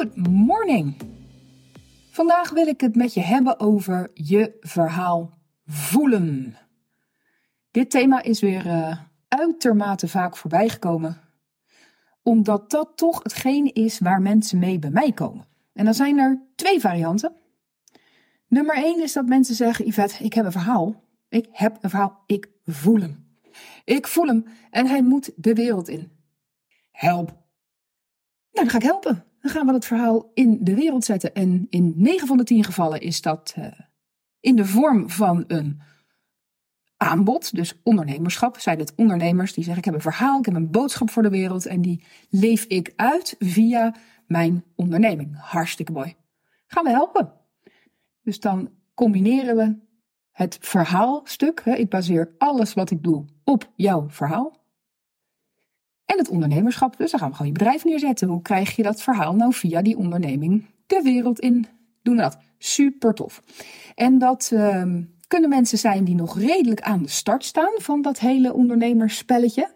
[0.00, 0.96] Good morning.
[2.10, 6.56] Vandaag wil ik het met je hebben over je verhaal voelen.
[7.70, 11.20] Dit thema is weer uh, uitermate vaak voorbijgekomen,
[12.22, 15.46] omdat dat toch hetgeen is waar mensen mee bij mij komen.
[15.72, 17.32] En dan zijn er twee varianten.
[18.48, 21.04] Nummer één is dat mensen zeggen: Yvette, ik heb een verhaal.
[21.28, 22.22] Ik heb een verhaal.
[22.26, 23.38] Ik voel hem.
[23.84, 26.12] Ik voel hem en hij moet de wereld in.
[26.90, 27.26] Help.
[27.26, 27.38] Nou,
[28.50, 29.24] dan ga ik helpen.
[29.40, 31.34] Dan gaan we dat verhaal in de wereld zetten.
[31.34, 33.66] En in 9 van de 10 gevallen is dat uh,
[34.40, 35.80] in de vorm van een
[36.96, 38.58] aanbod, dus ondernemerschap.
[38.58, 41.30] Zijn het ondernemers die zeggen: Ik heb een verhaal, ik heb een boodschap voor de
[41.30, 43.94] wereld en die leef ik uit via
[44.26, 45.36] mijn onderneming.
[45.36, 46.14] Hartstikke mooi.
[46.66, 47.32] Gaan we helpen.
[48.22, 49.76] Dus dan combineren we
[50.30, 51.60] het verhaalstuk.
[51.60, 54.59] Ik baseer alles wat ik doe op jouw verhaal.
[56.10, 56.96] En het ondernemerschap.
[56.96, 58.28] Dus dan gaan we gewoon je bedrijf neerzetten.
[58.28, 61.66] Hoe krijg je dat verhaal nou via die onderneming de wereld in?
[62.02, 62.38] Doen we dat.
[62.58, 63.42] Super tof.
[63.94, 64.84] En dat uh,
[65.26, 69.70] kunnen mensen zijn die nog redelijk aan de start staan van dat hele ondernemersspelletje.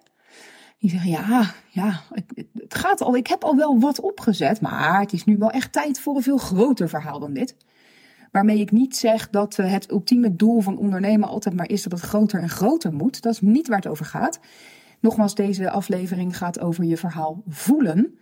[0.79, 2.01] Die zeggen, ja, ja,
[2.55, 5.73] het gaat al, ik heb al wel wat opgezet, maar het is nu wel echt
[5.73, 7.57] tijd voor een veel groter verhaal dan dit.
[8.31, 11.93] Waarmee ik niet zeg dat eh, het ultieme doel van ondernemen altijd maar is dat
[11.93, 13.23] het groter en groter moet.
[13.23, 14.41] Dat is niet waar het over gaat.
[15.05, 18.19] Nogmaals, deze aflevering gaat over je verhaal voelen.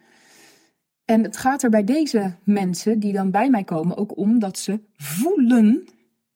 [1.04, 4.58] En het gaat er bij deze mensen die dan bij mij komen ook om dat
[4.58, 5.88] ze voelen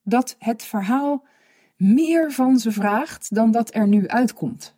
[0.03, 1.27] dat het verhaal
[1.77, 4.76] meer van ze vraagt dan dat er nu uitkomt.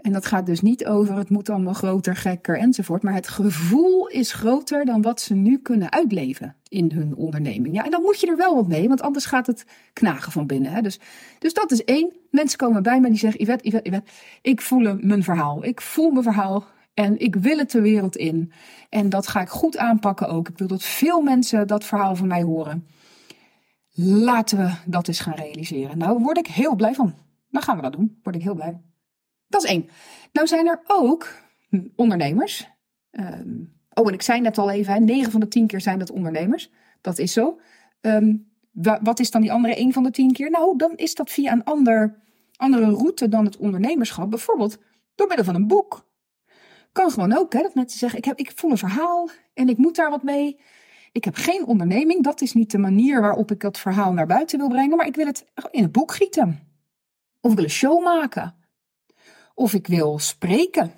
[0.00, 3.02] En dat gaat dus niet over het moet allemaal groter, gekker enzovoort.
[3.02, 7.74] Maar het gevoel is groter dan wat ze nu kunnen uitleven in hun onderneming.
[7.74, 10.46] Ja, en dan moet je er wel wat mee, want anders gaat het knagen van
[10.46, 10.72] binnen.
[10.72, 10.80] Hè?
[10.80, 11.00] Dus,
[11.38, 12.12] dus dat is één.
[12.30, 14.10] Mensen komen bij mij die zeggen: Yvette, Yvette, Yvette,
[14.42, 15.64] ik voel mijn verhaal.
[15.64, 18.52] Ik voel mijn verhaal en ik wil het de wereld in.
[18.88, 20.48] En dat ga ik goed aanpakken ook.
[20.48, 22.86] Ik wil dat veel mensen dat verhaal van mij horen.
[24.02, 25.98] Laten we dat eens gaan realiseren.
[25.98, 27.14] Nou, word ik heel blij van.
[27.50, 28.18] Dan gaan we dat doen.
[28.22, 28.80] Word ik heel blij.
[29.50, 29.88] Dat is één.
[30.32, 31.34] Nou zijn er ook
[31.96, 32.68] ondernemers.
[33.10, 36.10] Um, oh, en ik zei net al even, 9 van de 10 keer zijn dat
[36.10, 36.70] ondernemers.
[37.00, 37.60] Dat is zo.
[38.00, 38.48] Um,
[39.02, 40.50] wat is dan die andere 1 van de 10 keer?
[40.50, 42.22] Nou, dan is dat via een ander,
[42.56, 44.30] andere route dan het ondernemerschap.
[44.30, 44.78] Bijvoorbeeld
[45.14, 46.08] door middel van een boek.
[46.92, 49.76] Kan gewoon ook, hè, dat mensen zeggen: ik, heb, ik voel een verhaal en ik
[49.76, 50.60] moet daar wat mee.
[51.12, 52.22] Ik heb geen onderneming.
[52.22, 54.96] Dat is niet de manier waarop ik dat verhaal naar buiten wil brengen.
[54.96, 56.68] Maar ik wil het in een boek gieten.
[57.40, 58.54] Of ik wil een show maken.
[59.60, 60.92] Of ik wil spreken.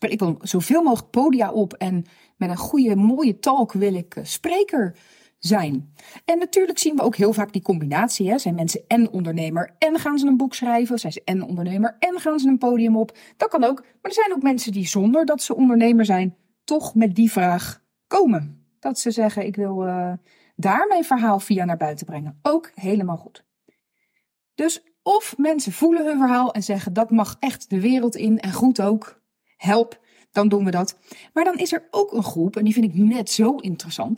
[0.00, 2.04] Ik wil, zoveel mogelijk podia op en
[2.36, 4.96] met een goede, mooie talk wil ik uh, spreker
[5.38, 5.94] zijn.
[6.24, 8.30] En natuurlijk zien we ook heel vaak die combinatie.
[8.30, 8.38] Hè?
[8.38, 10.98] Zijn mensen en ondernemer en gaan ze een boek schrijven?
[10.98, 13.16] Zijn ze en ondernemer en gaan ze een podium op?
[13.36, 13.80] Dat kan ook.
[13.80, 17.82] Maar er zijn ook mensen die zonder dat ze ondernemer zijn, toch met die vraag
[18.06, 18.64] komen.
[18.78, 20.12] Dat ze zeggen, ik wil uh,
[20.56, 22.38] daar mijn verhaal via naar buiten brengen.
[22.42, 23.44] Ook helemaal goed.
[24.54, 28.52] Dus of mensen voelen hun verhaal en zeggen dat mag echt de wereld in en
[28.52, 29.22] goed ook.
[29.56, 30.00] Help,
[30.32, 30.98] dan doen we dat.
[31.32, 34.16] Maar dan is er ook een groep, en die vind ik net zo interessant.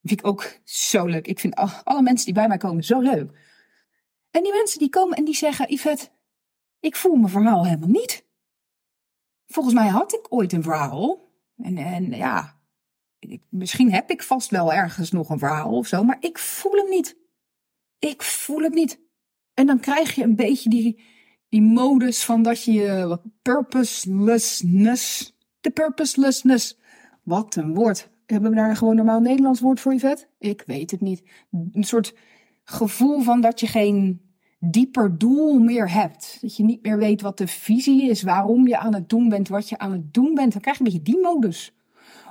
[0.00, 1.26] Die vind ik ook zo leuk.
[1.26, 3.30] Ik vind alle mensen die bij mij komen zo leuk.
[4.30, 6.08] En die mensen die komen en die zeggen: Yvette,
[6.80, 8.26] ik voel mijn verhaal helemaal niet.
[9.46, 11.32] Volgens mij had ik ooit een verhaal.
[11.56, 12.58] En, en ja,
[13.48, 16.88] misschien heb ik vast wel ergens nog een verhaal of zo, maar ik voel hem
[16.88, 17.16] niet.
[17.98, 19.00] Ik voel het niet.
[19.58, 21.00] En dan krijg je een beetje die,
[21.48, 25.32] die modus van dat je purposelessness.
[25.60, 26.78] De purposelessness.
[27.22, 28.10] Wat een woord.
[28.26, 30.28] Hebben we daar gewoon normaal Nederlands woord voor, vet?
[30.38, 31.22] Ik weet het niet.
[31.72, 32.14] Een soort
[32.64, 34.20] gevoel van dat je geen
[34.58, 36.38] dieper doel meer hebt.
[36.40, 39.48] Dat je niet meer weet wat de visie is, waarom je aan het doen bent,
[39.48, 40.52] wat je aan het doen bent.
[40.52, 41.76] Dan krijg je een beetje die modus.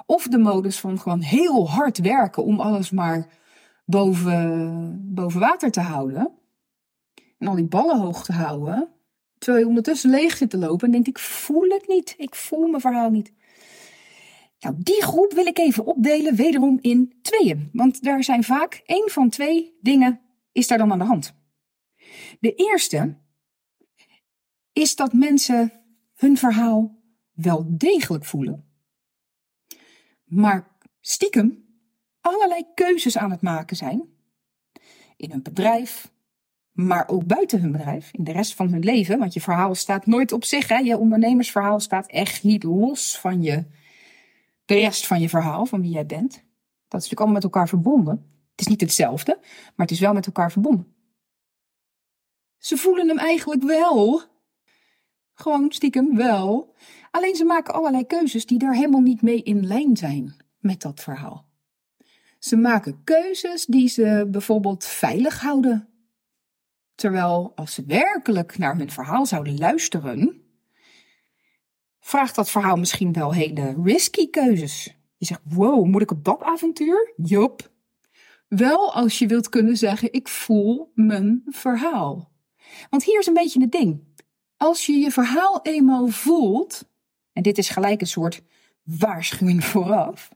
[0.05, 3.27] Of de modus van gewoon heel hard werken om alles maar
[3.85, 6.37] boven, boven water te houden
[7.37, 8.89] en al die ballen hoog te houden.
[9.37, 12.15] Terwijl je ondertussen leeg zit te lopen en denkt, ik voel het niet.
[12.17, 13.33] Ik voel mijn verhaal niet.
[14.59, 17.69] Nou, die groep wil ik even opdelen, wederom in tweeën.
[17.73, 21.35] Want daar zijn vaak één van twee dingen is daar dan aan de hand.
[22.39, 23.17] De eerste
[24.73, 25.71] is dat mensen
[26.13, 27.01] hun verhaal
[27.31, 28.65] wel degelijk voelen.
[30.23, 31.65] Maar stiekem
[32.21, 34.09] allerlei keuzes aan het maken zijn.
[35.17, 36.11] In hun bedrijf,
[36.77, 39.19] maar ook buiten hun bedrijf, in de rest van hun leven.
[39.19, 40.67] Want je verhaal staat nooit op zich.
[40.67, 40.77] Hè?
[40.77, 43.65] Je ondernemersverhaal staat echt niet los van je,
[44.65, 46.31] de rest van je verhaal, van wie jij bent.
[46.31, 48.31] Dat is natuurlijk allemaal met elkaar verbonden.
[48.51, 50.95] Het is niet hetzelfde, maar het is wel met elkaar verbonden.
[52.57, 54.21] Ze voelen hem eigenlijk wel.
[55.33, 56.75] Gewoon stiekem wel.
[57.11, 60.99] Alleen ze maken allerlei keuzes die daar helemaal niet mee in lijn zijn met dat
[60.99, 61.47] verhaal.
[62.39, 65.96] Ze maken keuzes die ze bijvoorbeeld veilig houden.
[66.97, 70.41] Terwijl als ze werkelijk naar hun verhaal zouden luisteren,
[71.99, 74.97] vraagt dat verhaal misschien wel hele risky keuzes.
[75.17, 77.13] Je zegt, wow, moet ik op dat avontuur?
[77.15, 77.71] Jop.
[78.47, 82.31] Wel als je wilt kunnen zeggen, ik voel mijn verhaal.
[82.89, 84.03] Want hier is een beetje het ding.
[84.57, 86.89] Als je je verhaal eenmaal voelt,
[87.33, 88.41] en dit is gelijk een soort
[88.83, 90.29] waarschuwing vooraf.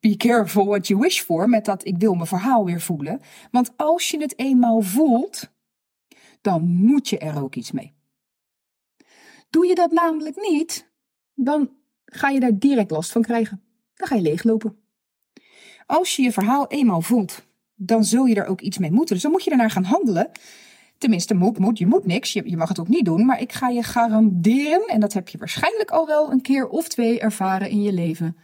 [0.00, 3.20] Be careful what you wish for, met dat ik wil mijn verhaal weer voelen.
[3.50, 5.52] Want als je het eenmaal voelt,
[6.44, 7.94] dan moet je er ook iets mee.
[9.50, 10.90] Doe je dat namelijk niet,
[11.34, 11.70] dan
[12.04, 13.62] ga je daar direct last van krijgen.
[13.94, 14.76] Dan ga je leeglopen.
[15.86, 19.14] Als je je verhaal eenmaal voelt, dan zul je er ook iets mee moeten.
[19.14, 20.30] Dus dan moet je ernaar gaan handelen.
[20.98, 22.32] Tenminste, moet, moet, je moet niks.
[22.32, 23.26] Je, je mag het ook niet doen.
[23.26, 26.88] Maar ik ga je garanderen, en dat heb je waarschijnlijk al wel een keer of
[26.88, 28.36] twee ervaren in je leven,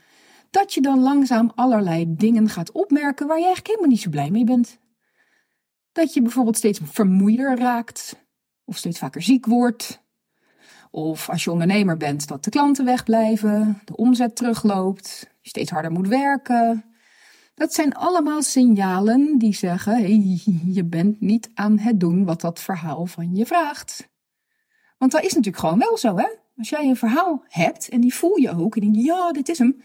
[0.50, 4.31] dat je dan langzaam allerlei dingen gaat opmerken waar je eigenlijk helemaal niet zo blij
[4.31, 4.80] mee bent.
[5.92, 8.16] Dat je bijvoorbeeld steeds vermoeider raakt,
[8.64, 10.02] of steeds vaker ziek wordt,
[10.90, 15.90] of als je ondernemer bent, dat de klanten wegblijven, de omzet terugloopt, je steeds harder
[15.90, 16.84] moet werken.
[17.54, 22.60] Dat zijn allemaal signalen die zeggen: hey, je bent niet aan het doen wat dat
[22.60, 24.08] verhaal van je vraagt.
[24.98, 26.28] Want dat is natuurlijk gewoon wel zo, hè?
[26.56, 29.58] Als jij een verhaal hebt en die voel je ook en denk ja, dit is
[29.58, 29.82] hem,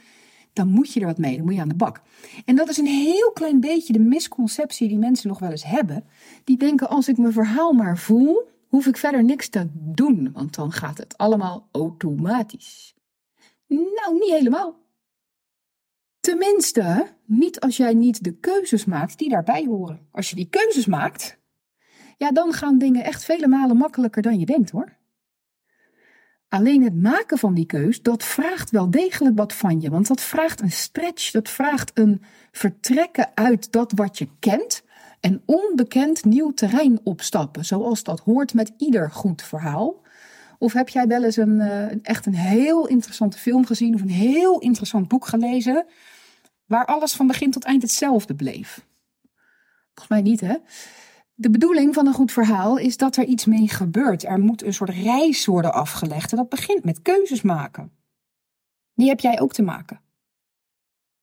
[0.56, 2.02] dan moet je er wat mee, dan moet je aan de bak.
[2.46, 6.04] En dat is een heel klein beetje de misconceptie die mensen nog wel eens hebben.
[6.44, 10.56] Die denken: als ik mijn verhaal maar voel, hoef ik verder niks te doen, want
[10.56, 12.96] dan gaat het allemaal automatisch.
[13.68, 14.84] Nou, niet helemaal.
[16.20, 20.08] Tenminste, niet als jij niet de keuzes maakt die daarbij horen.
[20.12, 21.38] Als je die keuzes maakt,
[22.18, 24.98] ja, dan gaan dingen echt vele malen makkelijker dan je denkt hoor.
[26.56, 29.90] Alleen het maken van die keus, dat vraagt wel degelijk wat van je.
[29.90, 32.22] Want dat vraagt een stretch, dat vraagt een
[32.52, 34.84] vertrekken uit dat wat je kent
[35.20, 40.02] en onbekend nieuw terrein opstappen, zoals dat hoort met ieder goed verhaal.
[40.58, 44.10] Of heb jij wel eens een, uh, echt een heel interessante film gezien of een
[44.10, 45.86] heel interessant boek gelezen,
[46.66, 48.86] waar alles van begin tot eind hetzelfde bleef?
[49.86, 50.56] Volgens mij niet, hè?
[51.38, 54.24] De bedoeling van een goed verhaal is dat er iets mee gebeurt.
[54.24, 57.92] Er moet een soort reis worden afgelegd en dat begint met keuzes maken.
[58.94, 60.02] Die heb jij ook te maken.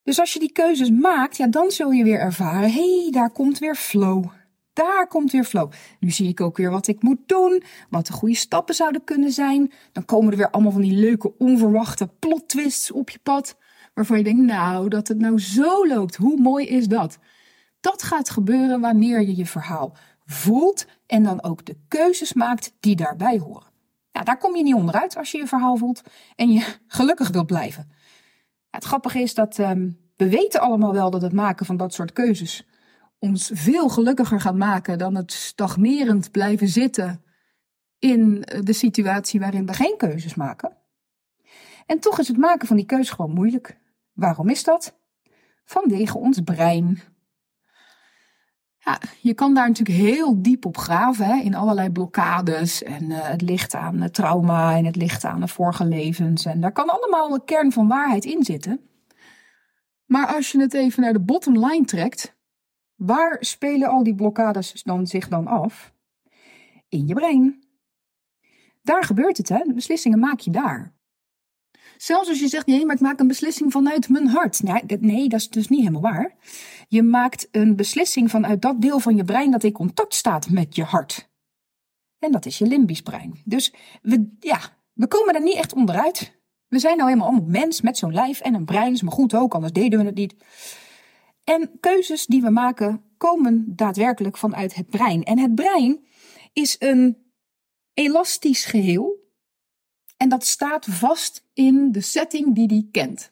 [0.02, 3.30] Dus als je die keuzes maakt, ja, dan zul je weer ervaren: hé, hey, daar
[3.30, 4.24] komt weer flow.
[4.72, 5.72] Daar komt weer flow.
[6.00, 9.32] Nu zie ik ook weer wat ik moet doen, wat de goede stappen zouden kunnen
[9.32, 9.72] zijn.
[9.92, 13.56] Dan komen er weer allemaal van die leuke, onverwachte plot twists op je pad.
[13.94, 16.16] Waarvan je denkt, nou, dat het nou zo loopt.
[16.16, 17.18] Hoe mooi is dat?
[17.82, 22.96] Dat gaat gebeuren wanneer je je verhaal voelt en dan ook de keuzes maakt die
[22.96, 23.70] daarbij horen.
[24.10, 26.02] Ja, daar kom je niet onderuit als je je verhaal voelt
[26.36, 27.90] en je gelukkig wilt blijven.
[28.70, 32.12] het grappige is dat um, we weten allemaal wel dat het maken van dat soort
[32.12, 32.66] keuzes
[33.18, 37.24] ons veel gelukkiger gaat maken dan het stagnerend blijven zitten
[37.98, 40.76] in de situatie waarin we geen keuzes maken.
[41.86, 43.78] En toch is het maken van die keuze gewoon moeilijk.
[44.12, 44.98] Waarom is dat?
[45.64, 47.11] Vanwege ons brein.
[48.84, 52.82] Ja, je kan daar natuurlijk heel diep op graven, hè, in allerlei blokkades.
[52.82, 56.44] En uh, het ligt aan het trauma en het ligt aan de vorige levens.
[56.44, 58.80] En daar kan allemaal een kern van waarheid in zitten.
[60.04, 62.36] Maar als je het even naar de bottom line trekt,
[62.94, 65.92] waar spelen al die blokkades dan zich dan af?
[66.88, 67.64] In je brein.
[68.82, 69.58] Daar gebeurt het, hè?
[69.58, 70.94] De beslissingen maak je daar.
[71.96, 74.62] Zelfs als je zegt, nee, maar ik maak een beslissing vanuit mijn hart.
[74.62, 76.34] Nee, nee, dat is dus niet helemaal waar.
[76.92, 80.76] Je maakt een beslissing vanuit dat deel van je brein dat in contact staat met
[80.76, 81.30] je hart.
[82.18, 83.40] En dat is je limbisch brein.
[83.44, 84.60] Dus we, ja,
[84.92, 86.40] we komen er niet echt onderuit.
[86.68, 88.92] We zijn nou helemaal allemaal mens met zo'n lijf en een brein.
[88.92, 90.34] Is maar goed ook, anders deden we het niet.
[91.44, 95.22] En keuzes die we maken komen daadwerkelijk vanuit het brein.
[95.22, 96.06] En het brein
[96.52, 97.32] is een
[97.94, 99.30] elastisch geheel
[100.16, 103.31] en dat staat vast in de setting die die kent.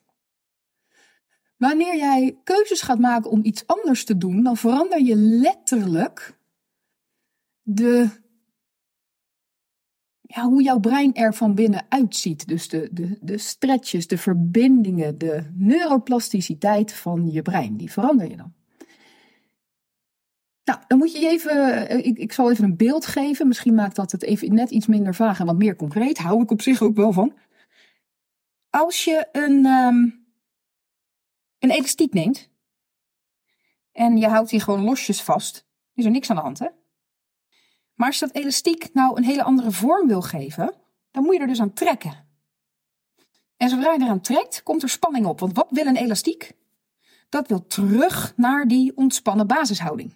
[1.61, 6.37] Wanneer jij keuzes gaat maken om iets anders te doen, dan verander je letterlijk
[7.61, 8.09] de,
[10.21, 12.47] ja, hoe jouw brein er van binnen uitziet.
[12.47, 18.37] Dus de, de, de stretches, de verbindingen, de neuroplasticiteit van je brein, die verander je
[18.37, 18.53] dan.
[20.63, 23.47] Nou, dan moet je even, eh, ik, ik zal even een beeld geven.
[23.47, 26.17] Misschien maakt dat het even net iets minder vaag en wat meer concreet.
[26.17, 27.33] Hou ik op zich ook wel van.
[28.69, 30.20] Als je een, um,
[31.61, 32.49] een elastiek neemt
[33.91, 36.67] en je houdt die gewoon losjes vast, is er niks aan de hand, hè?
[37.93, 40.73] Maar als je dat elastiek nou een hele andere vorm wil geven,
[41.11, 42.27] dan moet je er dus aan trekken.
[43.57, 45.39] En zodra je eraan trekt, komt er spanning op.
[45.39, 46.51] Want wat wil een elastiek?
[47.29, 50.15] Dat wil terug naar die ontspannen basishouding.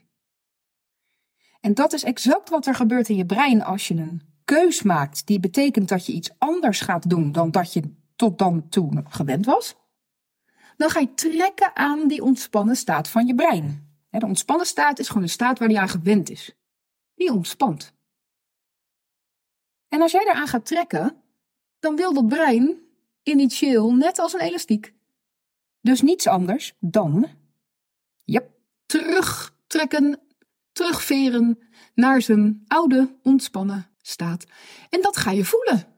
[1.61, 5.27] En dat is exact wat er gebeurt in je brein als je een keus maakt.
[5.27, 9.45] Die betekent dat je iets anders gaat doen dan dat je tot dan toe gewend
[9.45, 9.75] was.
[10.77, 13.97] Dan ga je trekken aan die ontspannen staat van je brein.
[14.09, 16.55] De ontspannen staat is gewoon een staat waar die aan gewend is.
[17.15, 17.93] Die ontspant.
[19.87, 21.21] En als jij eraan gaat trekken,
[21.79, 22.79] dan wil dat brein
[23.23, 24.93] initieel net als een elastiek.
[25.81, 27.27] Dus niets anders dan,
[28.23, 28.49] yep,
[28.85, 30.19] terugtrekken,
[30.71, 31.59] terugveren
[31.93, 34.45] naar zijn oude ontspannen staat.
[34.89, 35.94] En dat ga je voelen.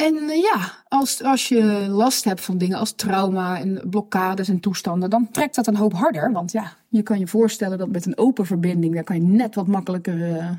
[0.00, 4.60] En eh, ja, als, als je last hebt van dingen als trauma en blokkades en
[4.60, 6.32] toestanden, dan trekt dat een hoop harder.
[6.32, 9.54] Want ja, je kan je voorstellen dat met een open verbinding, daar kan je net
[9.54, 10.50] wat makkelijker uh,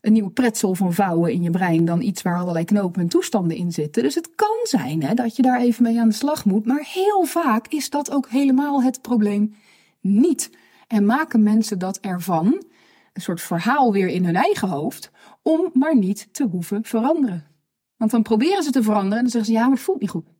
[0.00, 3.56] een nieuwe pretzel van vouwen in je brein dan iets waar allerlei knopen en toestanden
[3.56, 4.02] in zitten.
[4.02, 6.66] Dus het kan zijn hè, dat je daar even mee aan de slag moet.
[6.66, 9.54] Maar heel vaak is dat ook helemaal het probleem
[10.00, 10.50] niet.
[10.86, 12.64] En maken mensen dat ervan,
[13.12, 15.10] een soort verhaal weer in hun eigen hoofd,
[15.42, 17.53] om maar niet te hoeven veranderen.
[17.96, 20.10] Want dan proberen ze te veranderen en dan zeggen ze, ja, maar het voelt niet
[20.10, 20.24] goed.
[20.24, 20.34] Dan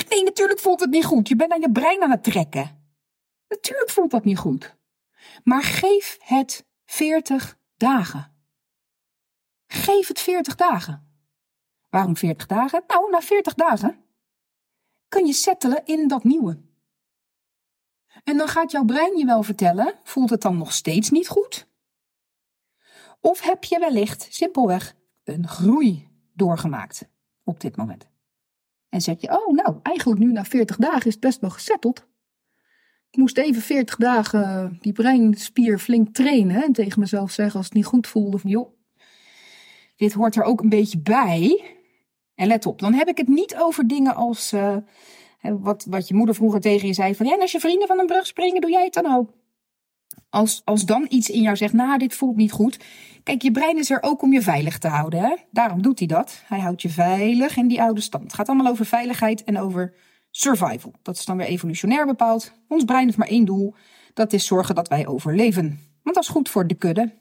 [0.00, 1.28] zeg nee, natuurlijk voelt het niet goed.
[1.28, 2.92] Je bent aan je brein aan het trekken.
[3.48, 4.76] Natuurlijk voelt dat niet goed.
[5.44, 8.34] Maar geef het 40 dagen.
[9.66, 11.08] Geef het 40 dagen.
[11.88, 12.84] Waarom 40 dagen?
[12.86, 14.04] Nou, na 40 dagen
[15.08, 16.60] kun je settelen in dat nieuwe.
[18.24, 21.68] En dan gaat jouw brein je wel vertellen, voelt het dan nog steeds niet goed?
[23.20, 24.94] Of heb je wellicht simpelweg
[25.24, 26.09] een groei
[26.40, 27.08] doorgemaakt
[27.44, 28.08] op dit moment?
[28.88, 32.08] En zeg je, oh nou, eigenlijk nu na 40 dagen is het best wel gesetteld.
[33.10, 37.74] Ik moest even 40 dagen die breinspier flink trainen en tegen mezelf zeggen als het
[37.74, 38.78] niet goed voelde of joh,
[39.96, 41.64] dit hoort er ook een beetje bij.
[42.34, 44.76] En let op, dan heb ik het niet over dingen als uh,
[45.40, 47.98] wat, wat je moeder vroeger tegen je zei: van ja, en als je vrienden van
[47.98, 49.32] een brug springen, doe jij het dan ook.
[50.30, 52.78] Als, als dan iets in jou zegt, nou, dit voelt niet goed.
[53.22, 55.20] Kijk, je brein is er ook om je veilig te houden.
[55.20, 55.34] Hè?
[55.50, 56.42] Daarom doet hij dat.
[56.46, 58.24] Hij houdt je veilig in die oude stand.
[58.24, 59.94] Het gaat allemaal over veiligheid en over
[60.30, 60.94] survival.
[61.02, 62.52] Dat is dan weer evolutionair bepaald.
[62.68, 63.74] Ons brein heeft maar één doel.
[64.14, 65.80] Dat is zorgen dat wij overleven.
[66.02, 67.12] Want dat is goed voor de kudde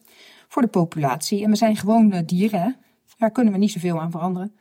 [0.50, 1.44] voor de populatie.
[1.44, 2.70] En we zijn gewoon dieren, hè?
[3.18, 4.56] daar kunnen we niet zoveel aan veranderen.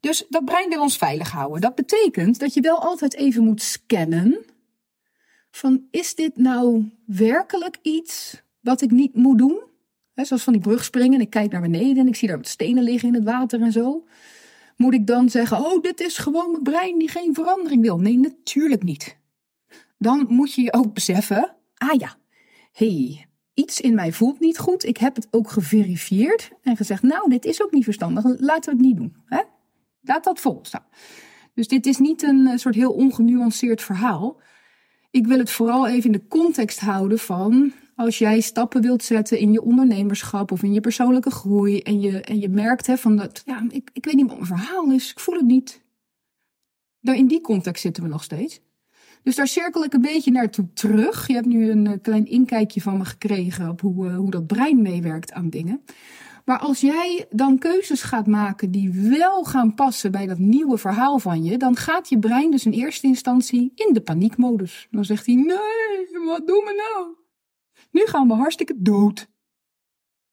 [0.00, 1.60] Dus dat brein wil ons veilig houden.
[1.60, 4.44] Dat betekent dat je wel altijd even moet scannen.
[5.54, 9.62] Van is dit nou werkelijk iets wat ik niet moet doen?
[10.14, 11.20] zoals van die brug springen.
[11.20, 13.72] Ik kijk naar beneden en ik zie daar wat stenen liggen in het water en
[13.72, 14.06] zo.
[14.76, 17.98] Moet ik dan zeggen, oh, dit is gewoon mijn brein die geen verandering wil?
[17.98, 19.16] Nee, natuurlijk niet.
[19.98, 22.16] Dan moet je je ook beseffen, ah ja,
[22.72, 24.84] hey, iets in mij voelt niet goed.
[24.84, 28.24] Ik heb het ook geverifieerd en gezegd, nou, dit is ook niet verstandig.
[28.24, 29.16] Laten we het niet doen.
[30.00, 30.86] Laat dat volstaan.
[31.54, 34.42] Dus dit is niet een eh, soort heel ongenuanceerd verhaal.
[35.14, 39.38] Ik wil het vooral even in de context houden van als jij stappen wilt zetten
[39.38, 43.16] in je ondernemerschap of in je persoonlijke groei en je, en je merkt hè, van
[43.16, 45.82] dat, ja, ik, ik weet niet wat mijn verhaal is, ik voel het niet.
[47.00, 48.60] Daar in die context zitten we nog steeds.
[49.22, 51.26] Dus daar cirkel ik een beetje naartoe terug.
[51.26, 54.46] Je hebt nu een eh, klein inkijkje van me gekregen op hoe, eh, hoe dat
[54.46, 55.84] brein meewerkt aan dingen.
[56.44, 61.18] Maar als jij dan keuzes gaat maken die wel gaan passen bij dat nieuwe verhaal
[61.18, 64.86] van je, dan gaat je brein dus in eerste instantie in de paniekmodus.
[64.90, 67.16] Dan zegt hij: Nee, wat doen we nou?
[67.90, 69.28] Nu gaan we hartstikke dood.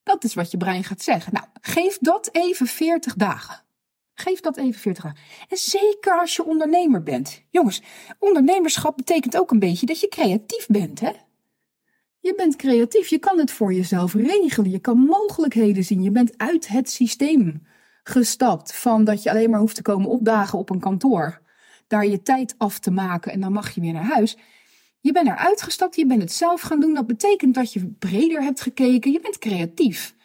[0.04, 1.34] Dat is wat je brein gaat zeggen.
[1.34, 3.64] Nou, geef dat even 40 dagen.
[4.14, 5.20] Geef dat even 40 dagen.
[5.50, 7.44] En zeker als je ondernemer bent.
[7.50, 7.82] Jongens,
[8.20, 11.12] ondernemerschap betekent ook een beetje dat je creatief bent, hè?
[12.24, 16.38] Je bent creatief, je kan het voor jezelf regelen, je kan mogelijkheden zien, je bent
[16.38, 17.62] uit het systeem
[18.04, 21.42] gestapt van dat je alleen maar hoeft te komen opdagen op een kantoor,
[21.88, 24.38] daar je tijd af te maken en dan mag je weer naar huis.
[25.00, 28.44] Je bent eruit gestapt, je bent het zelf gaan doen, dat betekent dat je breder
[28.44, 30.16] hebt gekeken, je bent creatief.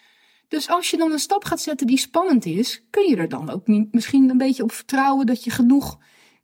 [0.49, 3.51] Dus als je dan een stap gaat zetten die spannend is, kun je er dan
[3.51, 5.99] ook niet misschien een beetje op vertrouwen dat je genoeg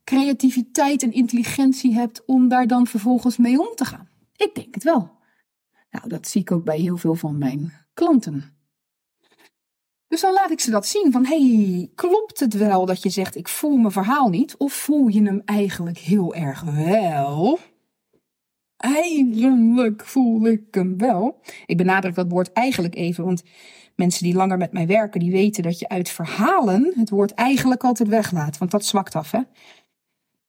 [0.05, 4.09] creativiteit en intelligentie hebt om daar dan vervolgens mee om te gaan.
[4.37, 5.21] Ik denk het wel.
[5.93, 8.57] Nou, dat zie ik ook bij heel veel van mijn klanten.
[10.09, 13.37] Dus dan laat ik ze dat zien van, hey, klopt het wel dat je zegt
[13.37, 14.57] ik voel mijn verhaal niet?
[14.57, 17.59] Of voel je hem eigenlijk heel erg wel?
[18.77, 21.41] Eigenlijk voel ik hem wel.
[21.67, 23.43] Ik benadruk dat woord eigenlijk even, want
[23.97, 27.85] mensen die langer met mij werken, die weten dat je uit verhalen het woord eigenlijk
[27.85, 29.41] altijd weglaat, want dat zwakt af, hè.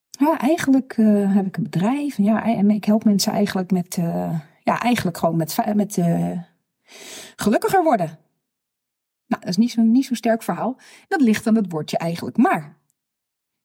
[0.10, 2.18] Ja, eigenlijk uh, heb ik een bedrijf.
[2.18, 6.42] Ja, en ik help mensen eigenlijk met, uh, ja, eigenlijk gewoon met, met uh,
[7.36, 8.20] gelukkiger worden.
[9.28, 10.80] Nou, dat is niet zo'n niet zo sterk verhaal.
[11.08, 12.78] Dat ligt aan het woordje eigenlijk maar.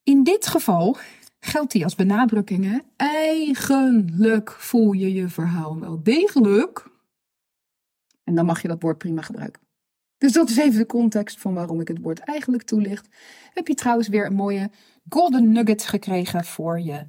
[0.02, 0.96] In dit geval
[1.40, 2.82] geldt die als benadrukking.
[2.96, 6.86] Eigenlijk voel je je verhaal wel degelijk.
[8.24, 9.62] En dan mag je dat woord prima gebruiken.
[10.18, 13.08] Dus dat is even de context van waarom ik het woord eigenlijk toelicht.
[13.52, 14.70] Heb je trouwens weer een mooie
[15.08, 17.06] golden nugget gekregen voor je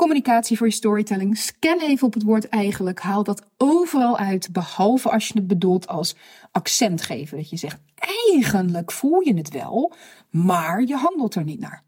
[0.00, 1.38] communicatie, voor je storytelling.
[1.38, 3.00] Scan even op het woord eigenlijk.
[3.00, 6.16] Haal dat overal uit, behalve als je het bedoelt als
[6.52, 7.36] accent geven.
[7.36, 9.92] Dat je zegt, eigenlijk voel je het wel,
[10.30, 11.84] maar je handelt er niet naar.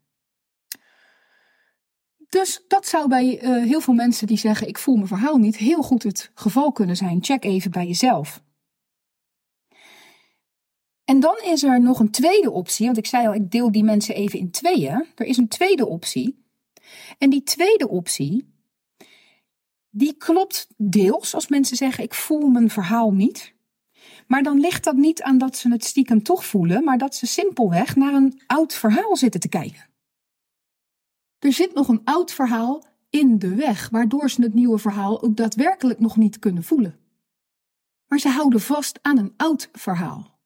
[2.28, 5.56] Dus dat zou bij uh, heel veel mensen die zeggen: Ik voel mijn verhaal niet,
[5.56, 7.24] heel goed het geval kunnen zijn.
[7.24, 8.42] Check even bij jezelf.
[11.04, 13.84] En dan is er nog een tweede optie, want ik zei al, ik deel die
[13.84, 15.06] mensen even in tweeën.
[15.14, 16.41] Er is een tweede optie.
[17.22, 18.54] En die tweede optie,
[19.90, 23.54] die klopt deels als mensen zeggen: Ik voel mijn verhaal niet.
[24.26, 27.26] Maar dan ligt dat niet aan dat ze het stiekem toch voelen, maar dat ze
[27.26, 29.88] simpelweg naar een oud verhaal zitten te kijken.
[31.38, 35.36] Er zit nog een oud verhaal in de weg, waardoor ze het nieuwe verhaal ook
[35.36, 36.98] daadwerkelijk nog niet kunnen voelen.
[38.06, 40.38] Maar ze houden vast aan een oud verhaal.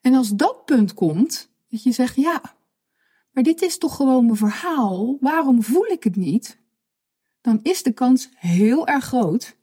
[0.00, 2.56] En als dat punt komt, dat je zegt, ja,
[3.32, 6.60] maar dit is toch gewoon mijn verhaal, waarom voel ik het niet?
[7.40, 9.56] Dan is de kans heel erg groot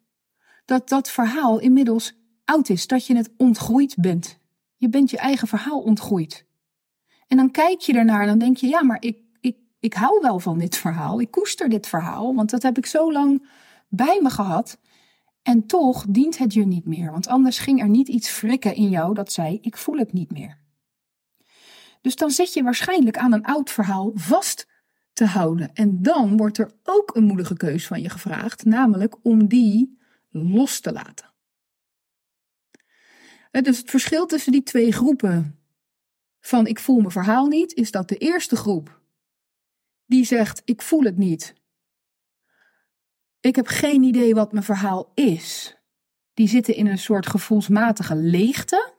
[0.66, 2.14] dat dat verhaal inmiddels
[2.46, 4.38] oud is, dat je het ontgroeid bent.
[4.76, 6.46] Je bent je eigen verhaal ontgroeid.
[7.28, 9.18] En dan kijk je ernaar en dan denk je, ja, maar ik
[9.80, 11.22] ik hou wel van dit verhaal.
[11.22, 13.50] Ik koester dit verhaal, want dat heb ik zo lang
[13.88, 14.78] bij me gehad.
[15.42, 18.90] En toch dient het je niet meer, want anders ging er niet iets frikken in
[18.90, 20.58] jou dat zei: Ik voel het niet meer.
[22.02, 24.68] Dus dan zit je waarschijnlijk aan een oud verhaal vast
[25.14, 25.74] te houden.
[25.74, 30.80] En dan wordt er ook een moedige keus van je gevraagd, namelijk om die los
[30.80, 31.34] te laten.
[33.52, 35.60] Dus het verschil tussen die twee groepen
[36.40, 39.00] van ik voel mijn verhaal niet, is dat de eerste groep
[40.06, 41.54] die zegt: Ik voel het niet.
[43.40, 45.78] Ik heb geen idee wat mijn verhaal is.
[46.34, 48.94] Die zitten in een soort gevoelsmatige leegte.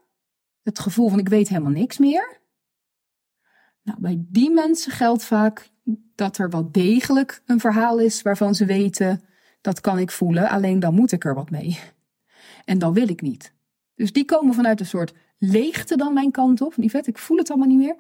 [0.63, 2.40] Het gevoel van ik weet helemaal niks meer.
[3.83, 5.71] Nou, bij die mensen geldt vaak
[6.15, 9.25] dat er wel degelijk een verhaal is waarvan ze weten
[9.61, 11.79] dat kan ik voelen, alleen dan moet ik er wat mee.
[12.65, 13.53] En dan wil ik niet.
[13.95, 16.75] Dus die komen vanuit een soort leegte dan mijn kant op.
[16.77, 17.97] Die vet, ik voel het allemaal niet meer.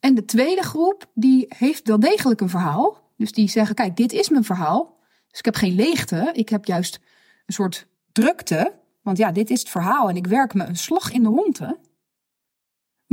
[0.00, 3.10] En de tweede groep, die heeft wel degelijk een verhaal.
[3.16, 4.98] Dus die zeggen, kijk, dit is mijn verhaal.
[5.28, 7.00] Dus ik heb geen leegte, ik heb juist
[7.46, 8.72] een soort drukte.
[9.02, 11.78] Want ja, dit is het verhaal en ik werk me een slag in de ronde.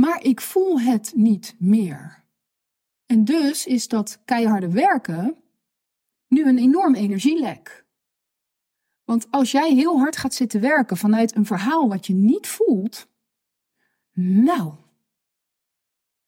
[0.00, 2.24] Maar ik voel het niet meer.
[3.06, 5.36] En dus is dat keiharde werken
[6.28, 7.86] nu een enorm energielek.
[9.04, 13.08] Want als jij heel hard gaat zitten werken vanuit een verhaal wat je niet voelt,
[14.12, 14.74] nou,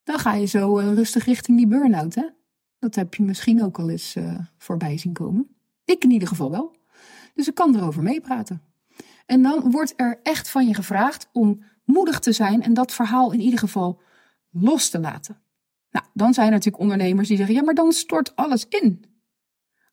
[0.03, 2.15] dan ga je zo uh, rustig richting die burn-out.
[2.15, 2.29] Hè?
[2.79, 5.57] Dat heb je misschien ook al eens uh, voorbij zien komen.
[5.85, 6.77] Ik in ieder geval wel.
[7.35, 8.63] Dus ik kan erover meepraten.
[9.27, 13.33] En dan wordt er echt van je gevraagd om moedig te zijn en dat verhaal
[13.33, 14.01] in ieder geval
[14.51, 15.43] los te laten.
[15.91, 19.05] Nou, dan zijn er natuurlijk ondernemers die zeggen: ja, maar dan stort alles in.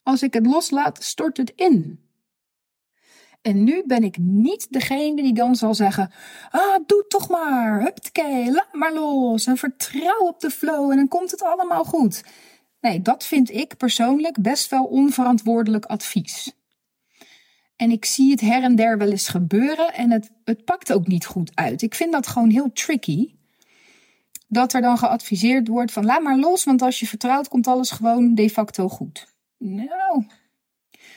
[0.02, 2.08] Als ik het loslaat, stort het in.
[3.42, 6.10] En nu ben ik niet degene die dan zal zeggen:
[6.50, 11.08] Ah, doe toch maar, huptkee, laat maar los en vertrouw op de flow en dan
[11.08, 12.24] komt het allemaal goed.
[12.80, 16.52] Nee, dat vind ik persoonlijk best wel onverantwoordelijk advies.
[17.80, 21.06] En ik zie het her en der wel eens gebeuren en het, het pakt ook
[21.06, 21.82] niet goed uit.
[21.82, 23.34] Ik vind dat gewoon heel tricky.
[24.48, 27.90] Dat er dan geadviseerd wordt van laat maar los, want als je vertrouwt komt alles
[27.90, 29.34] gewoon de facto goed.
[29.58, 30.26] Nou,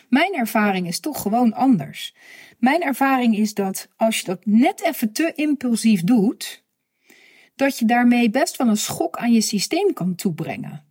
[0.10, 2.16] mijn ervaring is toch gewoon anders.
[2.58, 6.64] Mijn ervaring is dat als je dat net even te impulsief doet,
[7.56, 10.84] dat je daarmee best wel een schok aan je systeem kan toebrengen.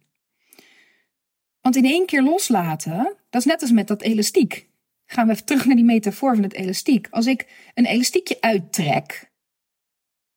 [1.61, 4.71] Want in één keer loslaten, dat is net als met dat elastiek.
[5.13, 7.09] Gaan we even terug naar die metafoor van het elastiek.
[7.11, 9.33] Als ik een elastiekje uittrek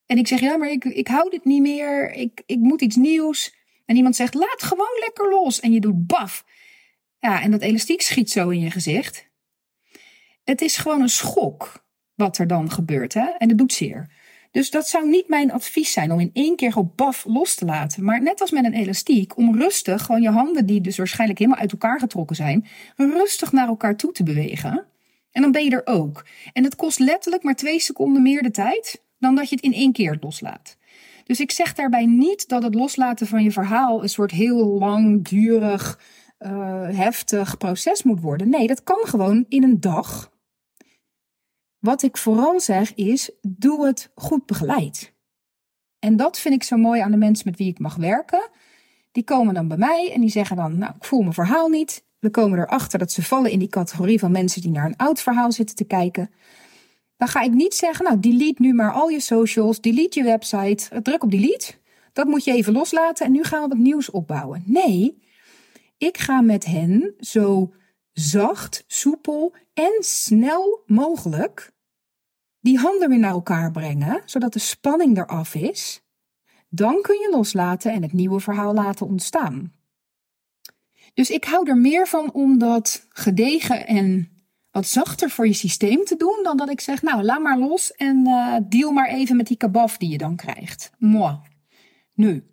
[0.05, 2.95] en ik zeg, ja, maar ik, ik hou dit niet meer, ik, ik moet iets
[2.95, 3.55] nieuws.
[3.85, 5.59] En iemand zegt, laat gewoon lekker los.
[5.59, 6.45] En je doet baf.
[7.19, 9.29] Ja, en dat elastiek schiet zo in je gezicht.
[10.43, 13.25] Het is gewoon een schok wat er dan gebeurt, hè?
[13.37, 14.11] En het doet zeer.
[14.55, 17.65] Dus dat zou niet mijn advies zijn om in één keer op baf los te
[17.65, 18.03] laten.
[18.03, 21.59] Maar net als met een elastiek, om rustig gewoon je handen, die dus waarschijnlijk helemaal
[21.59, 22.65] uit elkaar getrokken zijn,
[22.95, 24.85] rustig naar elkaar toe te bewegen.
[25.31, 26.25] En dan ben je er ook.
[26.53, 29.73] En het kost letterlijk maar twee seconden meer de tijd dan dat je het in
[29.73, 30.77] één keer loslaat.
[31.23, 35.99] Dus ik zeg daarbij niet dat het loslaten van je verhaal een soort heel langdurig
[36.39, 36.49] uh,
[36.89, 38.49] heftig proces moet worden.
[38.49, 40.33] Nee, dat kan gewoon in een dag.
[41.85, 45.13] Wat ik vooral zeg is, doe het goed begeleid.
[45.99, 48.49] En dat vind ik zo mooi aan de mensen met wie ik mag werken.
[49.11, 52.05] Die komen dan bij mij en die zeggen dan, nou, ik voel mijn verhaal niet.
[52.19, 55.21] We komen erachter dat ze vallen in die categorie van mensen die naar een oud
[55.21, 56.31] verhaal zitten te kijken.
[57.17, 61.01] Dan ga ik niet zeggen, nou, delete nu maar al je socials, delete je website,
[61.01, 61.73] druk op delete.
[62.13, 64.63] Dat moet je even loslaten en nu gaan we wat nieuws opbouwen.
[64.65, 65.21] Nee,
[65.97, 67.73] ik ga met hen zo
[68.11, 71.73] zacht, soepel en snel mogelijk
[72.65, 76.01] die handen weer naar elkaar brengen, zodat de spanning eraf is.
[76.69, 79.73] Dan kun je loslaten en het nieuwe verhaal laten ontstaan.
[81.13, 84.29] Dus ik hou er meer van om dat gedegen en
[84.71, 87.91] wat zachter voor je systeem te doen, dan dat ik zeg, nou, laat maar los
[87.91, 90.91] en uh, deal maar even met die kabaf die je dan krijgt.
[90.97, 91.37] Moi.
[92.13, 92.43] Nu.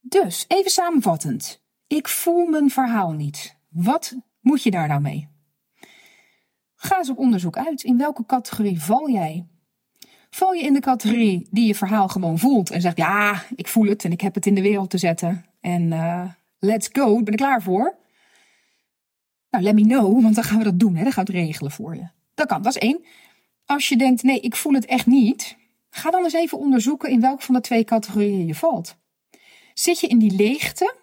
[0.00, 1.64] Dus, even samenvattend.
[1.86, 3.56] Ik voel mijn verhaal niet.
[3.68, 5.35] Wat moet je daar nou mee?
[6.86, 7.82] Ga eens op onderzoek uit.
[7.82, 9.46] In welke categorie val jij?
[10.30, 13.86] Val je in de categorie die je verhaal gewoon voelt en zegt: Ja, ik voel
[13.86, 15.44] het en ik heb het in de wereld te zetten.
[15.60, 17.96] En uh, let's go, ik ben er klaar voor.
[19.50, 20.96] Nou, let me know, want dan gaan we dat doen.
[20.96, 21.02] Hè?
[21.02, 22.08] Dan gaan het regelen voor je.
[22.34, 23.04] Dat kan, dat is één.
[23.64, 25.56] Als je denkt: Nee, ik voel het echt niet.
[25.90, 28.96] Ga dan eens even onderzoeken in welke van de twee categorieën je valt.
[29.74, 30.94] Zit je in die leegte?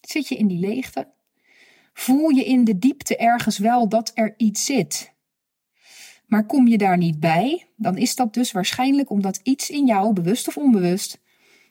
[0.00, 1.14] Zit je in die leegte?
[1.98, 5.14] Voel je in de diepte ergens wel dat er iets zit?
[6.26, 10.12] Maar kom je daar niet bij, dan is dat dus waarschijnlijk omdat iets in jou,
[10.12, 11.20] bewust of onbewust,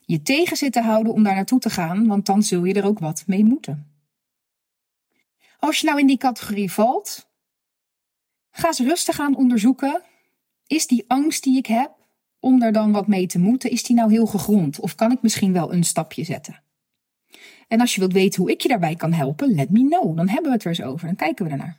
[0.01, 2.85] je tegen zit te houden om daar naartoe te gaan, want dan zul je er
[2.85, 3.91] ook wat mee moeten.
[5.59, 7.29] Als je nou in die categorie valt,
[8.51, 10.03] ga eens rustig aan onderzoeken.
[10.67, 11.91] Is die angst die ik heb
[12.39, 14.79] om daar dan wat mee te moeten, is die nou heel gegrond?
[14.79, 16.64] Of kan ik misschien wel een stapje zetten?
[17.67, 20.17] En als je wilt weten hoe ik je daarbij kan helpen, let me know.
[20.17, 21.05] Dan hebben we het er eens over.
[21.05, 21.77] Dan kijken we ernaar.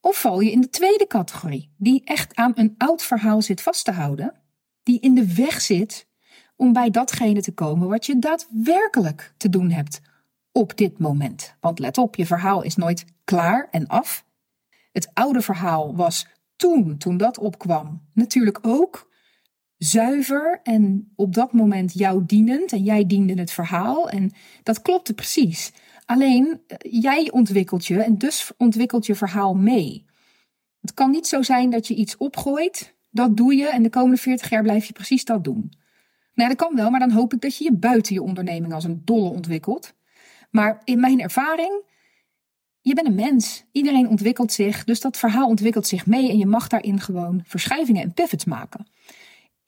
[0.00, 3.84] Of val je in de tweede categorie, die echt aan een oud verhaal zit vast
[3.84, 4.34] te houden,
[4.82, 6.06] die in de weg zit
[6.56, 10.00] om bij datgene te komen wat je daadwerkelijk te doen hebt
[10.52, 11.56] op dit moment.
[11.60, 14.24] Want let op, je verhaal is nooit klaar en af.
[14.92, 19.07] Het oude verhaal was toen, toen dat opkwam, natuurlijk ook
[19.78, 24.30] zuiver en op dat moment jou dienend en jij diende het verhaal en
[24.62, 25.72] dat klopte precies.
[26.04, 30.06] Alleen eh, jij ontwikkelt je en dus ontwikkelt je verhaal mee.
[30.80, 34.16] Het kan niet zo zijn dat je iets opgooit, dat doe je en de komende
[34.16, 35.72] 40 jaar blijf je precies dat doen.
[36.34, 38.84] Nou, dat kan wel, maar dan hoop ik dat je je buiten je onderneming als
[38.84, 39.94] een dolle ontwikkelt.
[40.50, 41.82] Maar in mijn ervaring,
[42.80, 43.64] je bent een mens.
[43.72, 48.02] Iedereen ontwikkelt zich, dus dat verhaal ontwikkelt zich mee en je mag daarin gewoon verschuivingen
[48.02, 48.86] en pivots maken.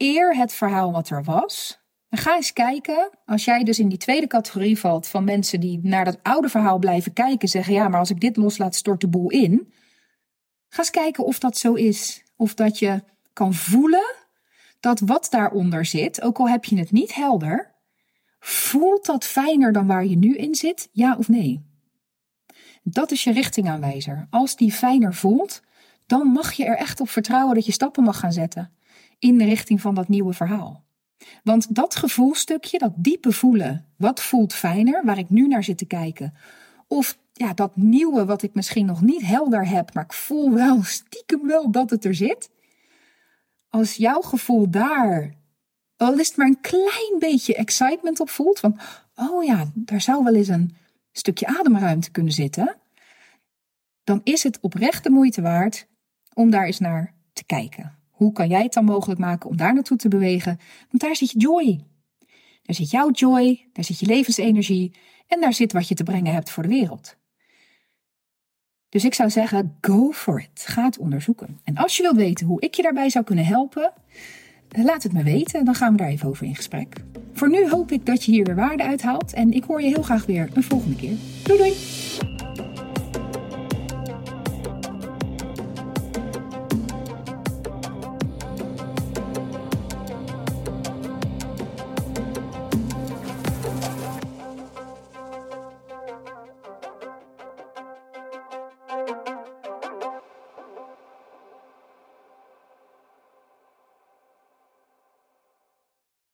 [0.02, 4.26] Eer het verhaal wat er was, ga eens kijken, als jij dus in die tweede
[4.26, 8.10] categorie valt van mensen die naar dat oude verhaal blijven kijken, zeggen ja, maar als
[8.10, 9.72] ik dit loslaat, stort de boel in.
[10.68, 12.22] Ga eens kijken of dat zo is.
[12.36, 14.14] Of dat je kan voelen
[14.80, 17.74] dat wat daaronder zit, ook al heb je het niet helder,
[18.38, 21.64] voelt dat fijner dan waar je nu in zit, ja of nee?
[22.82, 24.26] Dat is je richtingaanwijzer.
[24.30, 25.62] Als die fijner voelt,
[26.06, 28.78] dan mag je er echt op vertrouwen dat je stappen mag gaan zetten
[29.20, 30.84] in de richting van dat nieuwe verhaal.
[31.42, 35.84] Want dat gevoelstukje, dat diepe voelen, wat voelt fijner, waar ik nu naar zit te
[35.84, 36.34] kijken,
[36.86, 40.82] of ja, dat nieuwe wat ik misschien nog niet helder heb, maar ik voel wel
[40.98, 42.50] stiekem wel dat het er zit.
[43.68, 45.34] Als jouw gevoel daar,
[45.96, 48.78] al is het maar een klein beetje excitement op voelt, van
[49.14, 50.76] oh ja, daar zou wel eens een
[51.12, 52.76] stukje ademruimte kunnen zitten,
[54.04, 55.86] dan is het oprecht de moeite waard
[56.34, 57.99] om daar eens naar te kijken.
[58.20, 60.58] Hoe kan jij het dan mogelijk maken om daar naartoe te bewegen?
[60.90, 61.80] Want daar zit je joy.
[62.62, 64.94] Daar zit jouw joy, daar zit je levensenergie
[65.26, 67.16] en daar zit wat je te brengen hebt voor de wereld.
[68.88, 70.64] Dus ik zou zeggen, go for it.
[70.66, 71.60] Ga het onderzoeken.
[71.64, 73.92] En als je wilt weten hoe ik je daarbij zou kunnen helpen,
[74.68, 75.64] laat het me weten.
[75.64, 76.96] Dan gaan we daar even over in gesprek.
[77.32, 79.32] Voor nu hoop ik dat je hier weer waarde uithaalt.
[79.32, 81.16] En ik hoor je heel graag weer een volgende keer.
[81.42, 82.39] Doei doei!